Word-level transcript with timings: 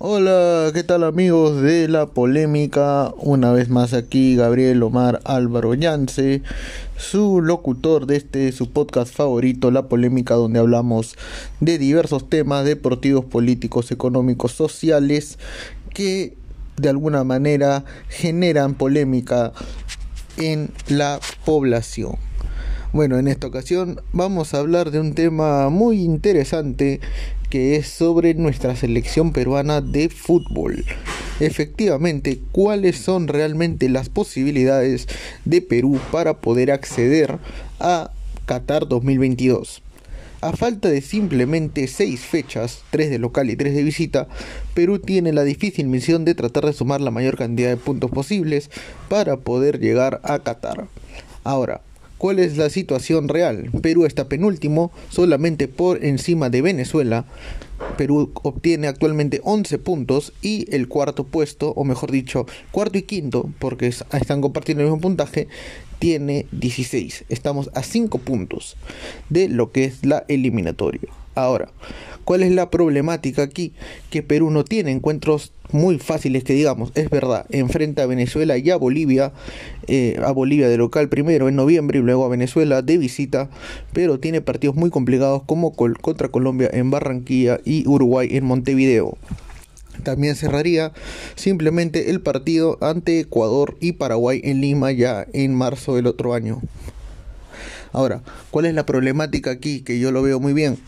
Hola, 0.00 0.70
¿qué 0.72 0.84
tal 0.84 1.02
amigos 1.02 1.60
de 1.60 1.88
la 1.88 2.06
polémica? 2.06 3.12
Una 3.18 3.50
vez 3.50 3.68
más 3.68 3.94
aquí 3.94 4.36
Gabriel 4.36 4.80
Omar 4.84 5.20
Álvaro 5.24 5.74
Yance, 5.74 6.42
su 6.96 7.40
locutor 7.42 8.06
de 8.06 8.16
este 8.16 8.52
su 8.52 8.70
podcast 8.70 9.12
favorito, 9.12 9.72
La 9.72 9.88
Polémica, 9.88 10.34
donde 10.34 10.60
hablamos 10.60 11.16
de 11.58 11.78
diversos 11.78 12.30
temas 12.30 12.64
deportivos, 12.64 13.24
políticos, 13.24 13.90
económicos, 13.90 14.52
sociales 14.52 15.36
que 15.92 16.36
de 16.76 16.88
alguna 16.88 17.24
manera 17.24 17.84
generan 18.08 18.74
polémica 18.74 19.52
en 20.36 20.70
la 20.86 21.18
población. 21.44 22.27
Bueno, 22.90 23.18
en 23.18 23.28
esta 23.28 23.46
ocasión 23.46 24.00
vamos 24.12 24.54
a 24.54 24.60
hablar 24.60 24.90
de 24.90 24.98
un 24.98 25.12
tema 25.12 25.68
muy 25.68 26.00
interesante 26.00 27.00
que 27.50 27.76
es 27.76 27.86
sobre 27.86 28.32
nuestra 28.32 28.76
selección 28.76 29.32
peruana 29.32 29.82
de 29.82 30.08
fútbol. 30.08 30.86
Efectivamente, 31.38 32.40
¿cuáles 32.50 32.96
son 32.96 33.28
realmente 33.28 33.90
las 33.90 34.08
posibilidades 34.08 35.06
de 35.44 35.60
Perú 35.60 36.00
para 36.10 36.38
poder 36.38 36.70
acceder 36.70 37.38
a 37.78 38.10
Qatar 38.46 38.88
2022? 38.88 39.82
A 40.40 40.52
falta 40.52 40.88
de 40.88 41.02
simplemente 41.02 41.88
seis 41.88 42.20
fechas, 42.20 42.84
tres 42.90 43.10
de 43.10 43.18
local 43.18 43.50
y 43.50 43.56
tres 43.56 43.74
de 43.74 43.82
visita, 43.82 44.28
Perú 44.72 44.98
tiene 44.98 45.34
la 45.34 45.44
difícil 45.44 45.88
misión 45.88 46.24
de 46.24 46.34
tratar 46.34 46.64
de 46.64 46.72
sumar 46.72 47.02
la 47.02 47.10
mayor 47.10 47.36
cantidad 47.36 47.68
de 47.68 47.76
puntos 47.76 48.10
posibles 48.10 48.70
para 49.10 49.36
poder 49.36 49.78
llegar 49.78 50.22
a 50.22 50.38
Qatar. 50.38 50.86
Ahora, 51.44 51.82
¿Cuál 52.18 52.40
es 52.40 52.56
la 52.56 52.68
situación 52.68 53.28
real? 53.28 53.70
Perú 53.80 54.04
está 54.04 54.28
penúltimo, 54.28 54.90
solamente 55.08 55.68
por 55.68 56.04
encima 56.04 56.50
de 56.50 56.62
Venezuela. 56.62 57.26
Perú 57.96 58.32
obtiene 58.42 58.88
actualmente 58.88 59.40
11 59.44 59.78
puntos 59.78 60.32
y 60.42 60.66
el 60.74 60.88
cuarto 60.88 61.22
puesto, 61.22 61.70
o 61.70 61.84
mejor 61.84 62.10
dicho, 62.10 62.46
cuarto 62.72 62.98
y 62.98 63.02
quinto, 63.02 63.48
porque 63.60 63.86
están 63.86 64.40
compartiendo 64.40 64.82
el 64.82 64.90
mismo 64.90 65.00
puntaje, 65.00 65.46
tiene 66.00 66.46
16. 66.50 67.24
Estamos 67.28 67.70
a 67.74 67.84
5 67.84 68.18
puntos 68.18 68.76
de 69.28 69.48
lo 69.48 69.70
que 69.70 69.84
es 69.84 70.04
la 70.04 70.24
eliminatoria. 70.26 71.08
Ahora, 71.34 71.70
¿cuál 72.24 72.42
es 72.42 72.52
la 72.52 72.70
problemática 72.70 73.42
aquí? 73.42 73.72
Que 74.10 74.22
Perú 74.22 74.50
no 74.50 74.64
tiene 74.64 74.90
encuentros 74.90 75.52
muy 75.70 75.98
fáciles 75.98 76.44
que 76.44 76.54
digamos, 76.54 76.92
es 76.94 77.10
verdad, 77.10 77.46
enfrenta 77.50 78.02
a 78.02 78.06
Venezuela 78.06 78.56
y 78.56 78.70
a 78.70 78.76
Bolivia, 78.76 79.32
eh, 79.86 80.18
a 80.24 80.32
Bolivia 80.32 80.68
de 80.68 80.76
local 80.76 81.08
primero 81.08 81.48
en 81.48 81.56
noviembre 81.56 81.98
y 81.98 82.02
luego 82.02 82.24
a 82.24 82.28
Venezuela 82.28 82.82
de 82.82 82.98
visita, 82.98 83.50
pero 83.92 84.18
tiene 84.18 84.40
partidos 84.40 84.76
muy 84.76 84.90
complicados 84.90 85.42
como 85.44 85.74
contra 85.74 86.28
Colombia 86.28 86.70
en 86.72 86.90
Barranquilla 86.90 87.60
y 87.64 87.86
Uruguay 87.86 88.28
en 88.32 88.44
Montevideo. 88.44 89.16
También 90.02 90.36
cerraría 90.36 90.92
simplemente 91.34 92.10
el 92.10 92.20
partido 92.20 92.78
ante 92.80 93.20
Ecuador 93.20 93.76
y 93.80 93.92
Paraguay 93.92 94.40
en 94.44 94.60
Lima 94.60 94.92
ya 94.92 95.26
en 95.32 95.54
marzo 95.54 95.96
del 95.96 96.06
otro 96.06 96.34
año. 96.34 96.62
Ahora, 97.92 98.22
¿cuál 98.50 98.66
es 98.66 98.74
la 98.74 98.86
problemática 98.86 99.50
aquí? 99.50 99.80
Que 99.80 99.98
yo 99.98 100.12
lo 100.12 100.22
veo 100.22 100.40
muy 100.40 100.52
bien 100.52 100.78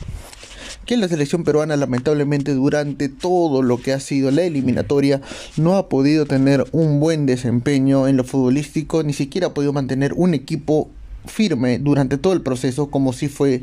que 0.90 0.96
la 0.96 1.06
selección 1.06 1.44
peruana 1.44 1.76
lamentablemente 1.76 2.52
durante 2.52 3.08
todo 3.08 3.62
lo 3.62 3.80
que 3.80 3.92
ha 3.92 4.00
sido 4.00 4.32
la 4.32 4.42
eliminatoria 4.42 5.20
no 5.56 5.76
ha 5.76 5.88
podido 5.88 6.26
tener 6.26 6.64
un 6.72 6.98
buen 6.98 7.26
desempeño 7.26 8.08
en 8.08 8.16
lo 8.16 8.24
futbolístico, 8.24 9.04
ni 9.04 9.12
siquiera 9.12 9.46
ha 9.46 9.54
podido 9.54 9.72
mantener 9.72 10.14
un 10.16 10.34
equipo 10.34 10.90
firme 11.26 11.78
durante 11.78 12.18
todo 12.18 12.32
el 12.32 12.42
proceso 12.42 12.90
como 12.90 13.12
si 13.12 13.28
fue 13.28 13.60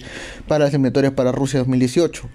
para 0.47 0.64
las 0.64 0.73
eliminatorias 0.73 1.11
para 1.16 1.34
Rusia 1.34 1.59
2018 1.59 2.30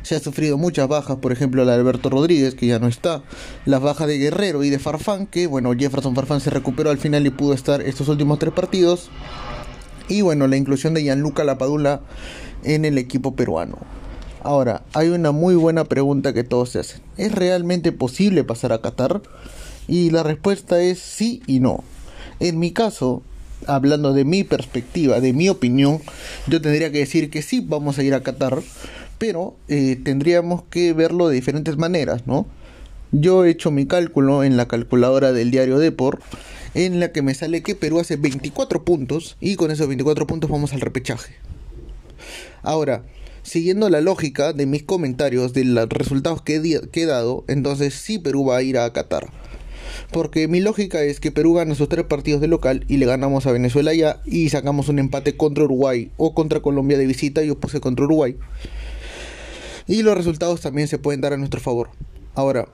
se 0.00 0.16
ha 0.16 0.20
sufrido 0.20 0.56
muchas 0.56 0.88
bajas, 0.88 1.18
por 1.18 1.32
ejemplo 1.32 1.62
la 1.66 1.72
de 1.72 1.80
Alberto 1.80 2.08
Rodríguez, 2.08 2.54
que 2.54 2.66
ya 2.66 2.78
no 2.78 2.88
está, 2.88 3.22
las 3.66 3.82
bajas 3.82 4.08
de 4.08 4.16
Guerrero 4.16 4.64
y 4.64 4.70
de 4.70 4.78
Farfán, 4.78 5.26
que 5.26 5.48
bueno, 5.48 5.74
Jefferson 5.78 6.14
Farfán 6.14 6.40
se 6.40 6.48
recuperó 6.48 6.88
al 6.88 6.96
final 6.96 7.26
y 7.26 7.30
pudo 7.30 7.52
estar 7.52 7.82
estos 7.82 8.08
últimos 8.08 8.38
tres 8.38 8.54
partidos, 8.54 9.10
y 10.08 10.22
bueno, 10.22 10.46
la 10.46 10.56
inclusión 10.56 10.94
de 10.94 11.02
Gianluca 11.02 11.44
Lapadula 11.44 12.00
en 12.64 12.86
el 12.86 12.96
equipo 12.96 13.36
peruano. 13.36 13.99
Ahora, 14.42 14.82
hay 14.94 15.08
una 15.08 15.32
muy 15.32 15.54
buena 15.54 15.84
pregunta 15.84 16.32
que 16.32 16.44
todos 16.44 16.70
se 16.70 16.78
hacen. 16.78 17.02
¿Es 17.18 17.32
realmente 17.32 17.92
posible 17.92 18.42
pasar 18.42 18.72
a 18.72 18.80
Qatar? 18.80 19.20
Y 19.86 20.10
la 20.10 20.22
respuesta 20.22 20.80
es 20.80 20.98
sí 20.98 21.42
y 21.46 21.60
no. 21.60 21.84
En 22.38 22.58
mi 22.58 22.70
caso, 22.72 23.22
hablando 23.66 24.14
de 24.14 24.24
mi 24.24 24.44
perspectiva, 24.44 25.20
de 25.20 25.34
mi 25.34 25.50
opinión, 25.50 26.00
yo 26.46 26.62
tendría 26.62 26.90
que 26.90 27.00
decir 27.00 27.28
que 27.28 27.42
sí 27.42 27.60
vamos 27.60 27.98
a 27.98 28.02
ir 28.02 28.14
a 28.14 28.22
Qatar, 28.22 28.62
pero 29.18 29.56
eh, 29.68 29.98
tendríamos 30.02 30.62
que 30.70 30.94
verlo 30.94 31.28
de 31.28 31.34
diferentes 31.34 31.76
maneras, 31.76 32.26
¿no? 32.26 32.46
Yo 33.12 33.44
he 33.44 33.50
hecho 33.50 33.70
mi 33.70 33.86
cálculo 33.86 34.42
en 34.42 34.56
la 34.56 34.68
calculadora 34.68 35.32
del 35.32 35.50
diario 35.50 35.78
Deport, 35.78 36.22
en 36.74 37.00
la 37.00 37.12
que 37.12 37.20
me 37.20 37.34
sale 37.34 37.62
que 37.62 37.74
Perú 37.74 38.00
hace 38.00 38.16
24 38.16 38.84
puntos 38.84 39.36
y 39.40 39.56
con 39.56 39.70
esos 39.70 39.88
24 39.88 40.26
puntos 40.26 40.48
vamos 40.48 40.72
al 40.72 40.80
repechaje. 40.80 41.34
Ahora, 42.62 43.02
siguiendo 43.42 43.88
la 43.90 44.00
lógica 44.00 44.52
de 44.52 44.66
mis 44.66 44.82
comentarios, 44.82 45.52
de 45.52 45.64
los 45.64 45.88
resultados 45.88 46.42
que 46.42 46.56
he, 46.92 47.06
dado, 47.06 47.44
entonces 47.48 47.94
sí 47.94 48.18
Perú 48.18 48.44
va 48.44 48.58
a 48.58 48.62
ir 48.62 48.78
a 48.78 48.92
Qatar. 48.92 49.28
Porque 50.12 50.48
mi 50.48 50.60
lógica 50.60 51.02
es 51.02 51.20
que 51.20 51.32
Perú 51.32 51.54
gana 51.54 51.74
sus 51.74 51.88
tres 51.88 52.04
partidos 52.04 52.40
de 52.40 52.48
local 52.48 52.84
y 52.88 52.96
le 52.96 53.06
ganamos 53.06 53.46
a 53.46 53.52
Venezuela 53.52 53.94
ya 53.94 54.20
y 54.24 54.48
sacamos 54.48 54.88
un 54.88 54.98
empate 54.98 55.36
contra 55.36 55.64
Uruguay 55.64 56.10
o 56.16 56.34
contra 56.34 56.60
Colombia 56.60 56.98
de 56.98 57.06
visita, 57.06 57.42
yo 57.42 57.58
puse 57.58 57.80
contra 57.80 58.04
Uruguay. 58.04 58.36
Y 59.86 60.02
los 60.02 60.16
resultados 60.16 60.60
también 60.60 60.88
se 60.88 60.98
pueden 60.98 61.20
dar 61.20 61.32
a 61.32 61.36
nuestro 61.36 61.60
favor. 61.60 61.90
Ahora, 62.34 62.68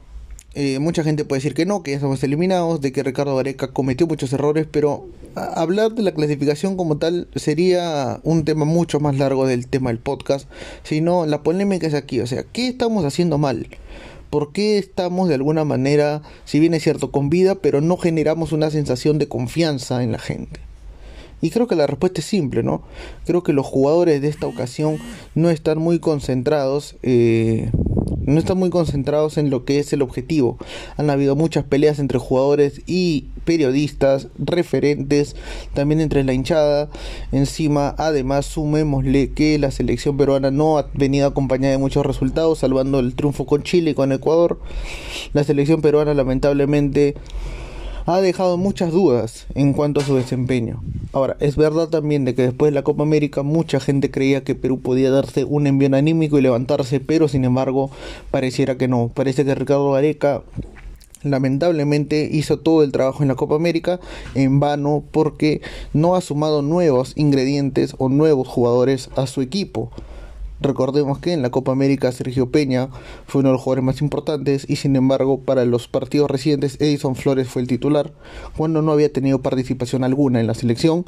eh, 0.58 0.78
mucha 0.78 1.04
gente 1.04 1.26
puede 1.26 1.40
decir 1.40 1.52
que 1.52 1.66
no, 1.66 1.82
que 1.82 1.90
ya 1.90 1.98
estamos 1.98 2.24
eliminados, 2.24 2.80
de 2.80 2.90
que 2.90 3.02
Ricardo 3.02 3.34
Vareca 3.34 3.68
cometió 3.68 4.06
muchos 4.06 4.32
errores, 4.32 4.66
pero 4.70 5.04
hablar 5.34 5.92
de 5.92 6.02
la 6.02 6.14
clasificación 6.14 6.78
como 6.78 6.96
tal 6.96 7.28
sería 7.34 8.20
un 8.22 8.46
tema 8.46 8.64
mucho 8.64 8.98
más 8.98 9.18
largo 9.18 9.46
del 9.46 9.66
tema 9.66 9.90
del 9.90 9.98
podcast, 9.98 10.48
sino 10.82 11.26
la 11.26 11.42
polémica 11.42 11.86
es 11.86 11.92
aquí, 11.92 12.20
o 12.20 12.26
sea, 12.26 12.42
¿qué 12.42 12.68
estamos 12.68 13.04
haciendo 13.04 13.36
mal? 13.36 13.66
¿Por 14.30 14.52
qué 14.52 14.78
estamos 14.78 15.28
de 15.28 15.34
alguna 15.34 15.66
manera, 15.66 16.22
si 16.46 16.58
bien 16.58 16.72
es 16.72 16.82
cierto, 16.82 17.10
con 17.10 17.28
vida, 17.28 17.56
pero 17.56 17.82
no 17.82 17.98
generamos 17.98 18.52
una 18.52 18.70
sensación 18.70 19.18
de 19.18 19.28
confianza 19.28 20.02
en 20.02 20.12
la 20.12 20.18
gente? 20.18 20.60
Y 21.42 21.50
creo 21.50 21.66
que 21.66 21.76
la 21.76 21.86
respuesta 21.86 22.22
es 22.22 22.26
simple, 22.26 22.62
¿no? 22.62 22.80
Creo 23.26 23.42
que 23.42 23.52
los 23.52 23.66
jugadores 23.66 24.22
de 24.22 24.28
esta 24.28 24.46
ocasión 24.46 24.96
no 25.34 25.50
están 25.50 25.76
muy 25.76 25.98
concentrados 25.98 26.96
eh, 27.02 27.70
no 28.24 28.38
están 28.38 28.58
muy 28.58 28.70
concentrados 28.70 29.38
en 29.38 29.50
lo 29.50 29.64
que 29.64 29.78
es 29.78 29.92
el 29.92 30.02
objetivo. 30.02 30.58
Han 30.96 31.10
habido 31.10 31.36
muchas 31.36 31.64
peleas 31.64 31.98
entre 31.98 32.18
jugadores 32.18 32.82
y 32.86 33.26
periodistas, 33.44 34.28
referentes, 34.38 35.36
también 35.74 36.00
entre 36.00 36.24
la 36.24 36.32
hinchada. 36.32 36.88
Encima, 37.32 37.94
además, 37.98 38.46
sumémosle 38.46 39.32
que 39.32 39.58
la 39.58 39.70
selección 39.70 40.16
peruana 40.16 40.50
no 40.50 40.78
ha 40.78 40.88
venido 40.94 41.26
acompañada 41.26 41.72
de 41.72 41.78
muchos 41.78 42.04
resultados, 42.04 42.58
salvando 42.58 43.00
el 43.00 43.14
triunfo 43.14 43.46
con 43.46 43.62
Chile 43.62 43.92
y 43.92 43.94
con 43.94 44.12
Ecuador. 44.12 44.60
La 45.32 45.44
selección 45.44 45.80
peruana 45.80 46.14
lamentablemente 46.14 47.14
ha 48.06 48.20
dejado 48.20 48.56
muchas 48.56 48.92
dudas 48.92 49.46
en 49.54 49.72
cuanto 49.72 50.00
a 50.00 50.04
su 50.04 50.14
desempeño. 50.14 50.82
Ahora, 51.12 51.36
es 51.40 51.56
verdad 51.56 51.88
también 51.88 52.24
de 52.24 52.36
que 52.36 52.42
después 52.42 52.70
de 52.70 52.74
la 52.74 52.84
Copa 52.84 53.02
América 53.02 53.42
mucha 53.42 53.80
gente 53.80 54.12
creía 54.12 54.44
que 54.44 54.54
Perú 54.54 54.80
podía 54.80 55.10
darse 55.10 55.44
un 55.44 55.66
envío 55.66 55.94
anímico 55.94 56.38
y 56.38 56.42
levantarse, 56.42 57.00
pero 57.00 57.26
sin 57.26 57.44
embargo 57.44 57.90
pareciera 58.30 58.76
que 58.76 58.86
no. 58.86 59.10
Parece 59.12 59.44
que 59.44 59.56
Ricardo 59.56 59.90
Gareca 59.90 60.42
lamentablemente 61.24 62.28
hizo 62.30 62.60
todo 62.60 62.84
el 62.84 62.92
trabajo 62.92 63.22
en 63.22 63.28
la 63.28 63.34
Copa 63.34 63.56
América 63.56 63.98
en 64.34 64.60
vano 64.60 65.02
porque 65.10 65.60
no 65.92 66.14
ha 66.14 66.20
sumado 66.20 66.62
nuevos 66.62 67.12
ingredientes 67.16 67.94
o 67.98 68.08
nuevos 68.08 68.46
jugadores 68.46 69.10
a 69.16 69.26
su 69.26 69.42
equipo. 69.42 69.90
Recordemos 70.60 71.18
que 71.18 71.32
en 71.34 71.42
la 71.42 71.50
Copa 71.50 71.72
América 71.72 72.12
Sergio 72.12 72.50
Peña 72.50 72.88
fue 73.26 73.40
uno 73.40 73.50
de 73.50 73.52
los 73.54 73.62
jugadores 73.62 73.84
más 73.84 74.00
importantes 74.00 74.64
y 74.68 74.76
sin 74.76 74.96
embargo 74.96 75.40
para 75.40 75.66
los 75.66 75.86
partidos 75.86 76.30
recientes 76.30 76.80
Edison 76.80 77.14
Flores 77.14 77.48
fue 77.48 77.60
el 77.60 77.68
titular 77.68 78.12
cuando 78.56 78.80
no 78.80 78.92
había 78.92 79.12
tenido 79.12 79.42
participación 79.42 80.02
alguna 80.02 80.40
en 80.40 80.46
la 80.46 80.54
selección, 80.54 81.04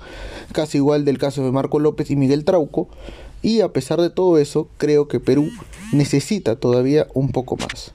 casi 0.52 0.78
igual 0.78 1.06
del 1.06 1.16
caso 1.16 1.44
de 1.44 1.52
Marco 1.52 1.78
López 1.78 2.10
y 2.10 2.16
Miguel 2.16 2.44
Trauco 2.44 2.88
y 3.40 3.60
a 3.60 3.72
pesar 3.72 4.00
de 4.00 4.10
todo 4.10 4.36
eso 4.36 4.68
creo 4.76 5.08
que 5.08 5.18
Perú 5.18 5.48
necesita 5.92 6.56
todavía 6.56 7.06
un 7.14 7.30
poco 7.30 7.56
más 7.56 7.94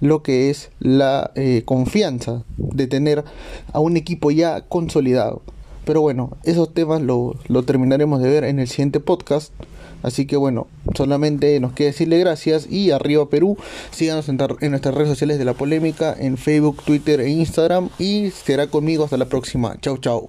lo 0.00 0.24
que 0.24 0.50
es 0.50 0.70
la 0.80 1.30
eh, 1.36 1.62
confianza 1.64 2.42
de 2.56 2.88
tener 2.88 3.24
a 3.72 3.78
un 3.78 3.96
equipo 3.96 4.32
ya 4.32 4.62
consolidado. 4.62 5.42
Pero 5.84 6.00
bueno, 6.00 6.36
esos 6.42 6.74
temas 6.74 7.00
lo, 7.00 7.36
lo 7.46 7.62
terminaremos 7.62 8.20
de 8.20 8.28
ver 8.28 8.42
en 8.42 8.58
el 8.58 8.66
siguiente 8.66 8.98
podcast. 8.98 9.52
Así 10.02 10.26
que 10.26 10.36
bueno, 10.36 10.66
solamente 10.94 11.58
nos 11.60 11.72
queda 11.72 11.88
decirle 11.88 12.18
gracias 12.18 12.70
y 12.70 12.90
arriba 12.90 13.28
Perú. 13.28 13.56
Síganos 13.90 14.28
en, 14.28 14.38
en, 14.60 14.70
nuestras 14.70 14.94
redes 14.94 15.08
sociales 15.08 15.38
de 15.38 15.44
la 15.44 15.54
polémica, 15.54 16.14
en 16.18 16.36
Facebook, 16.36 16.82
Twitter 16.84 17.20
e 17.20 17.30
Instagram. 17.30 17.90
Y 17.98 18.30
será 18.30 18.66
conmigo 18.66 19.04
hasta 19.04 19.16
la 19.16 19.26
próxima. 19.26 19.76
Chau, 19.80 19.98
chau. 19.98 20.28